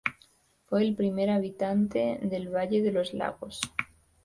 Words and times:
Fue 0.65 0.81
el 0.81 0.95
primer 0.95 1.29
habitante 1.29 2.17
del 2.23 2.47
valle 2.49 2.81
de 2.81 2.91
los 2.91 3.13
lagos. 3.13 3.61